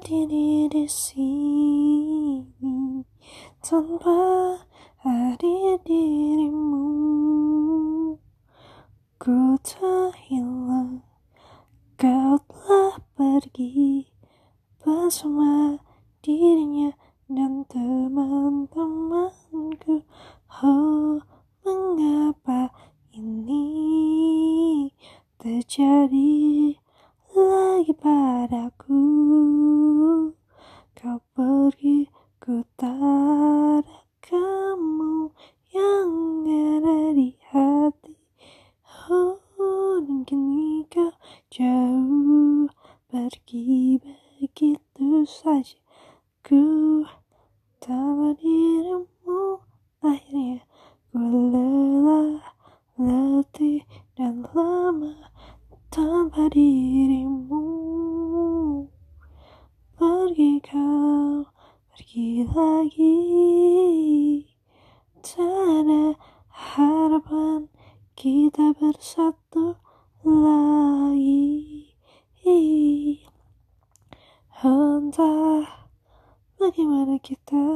berdiri 0.00 0.64
di 0.72 0.88
sini 0.88 3.04
tanpa 3.60 4.56
hadir 5.04 5.76
dirimu. 5.84 6.88
Ku 9.20 9.60
tak 9.60 10.16
hilang, 10.24 11.04
kau 12.00 12.40
telah 12.48 12.96
pergi 13.12 14.08
bersama 14.80 15.76
dirinya 16.24 16.96
dan 17.28 17.68
teman-temanku. 17.68 20.00
Oh, 20.64 21.20
mengapa 21.60 22.72
ini 23.12 23.68
terjadi 25.36 26.72
lagi 27.36 27.92
padaku? 28.00 29.20
Kau 31.70 31.78
pergi, 31.78 32.10
ku 32.42 32.66
tak 32.74 32.98
ada 32.98 34.02
kamu 34.26 35.30
yang 35.70 36.42
ada 36.42 37.14
di 37.14 37.38
hati. 37.46 38.18
Oh, 39.06 39.38
dan 40.02 40.26
kini 40.26 40.82
kau 40.90 41.14
jauh 41.46 42.66
pergi 43.06 44.02
begitu 44.02 45.22
saja. 45.22 45.78
Ku 46.42 47.06
tanpa 47.78 48.34
dirimu 48.42 49.62
akhirnya 50.02 50.66
ku 51.14 51.22
lelah, 51.54 52.50
letih 52.98 53.86
dan 54.18 54.42
lemah 54.50 55.22
tanpa 55.86 56.50
dirimu. 56.50 57.62
Pergi 60.00 60.64
kau, 60.64 61.44
pergi 62.00 62.48
lagi. 62.48 63.20
Tak 65.20 65.84
ada 65.84 66.16
harapan 66.48 67.68
kita 68.16 68.72
bersatu 68.72 69.76
lagi. 70.24 71.92
Entah 74.64 75.92
bagaimana 76.56 77.20
kita 77.20 77.68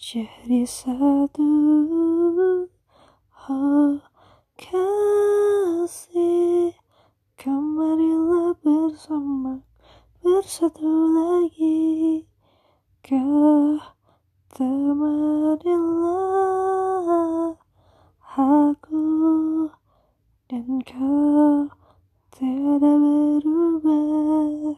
jadi 0.00 0.64
satu. 0.64 1.52
Oh, 3.44 4.00
kasih, 4.56 6.72
kemarilah 7.36 8.56
bersama 8.64 9.60
bersatu 10.24 10.88
lagi. 11.12 12.27
Kau 13.08 13.80
temanilah 14.52 15.80
aku 18.36 19.00
dan 20.44 20.84
kau 20.84 21.72
tiada 22.28 22.92
berubah. 23.00 24.76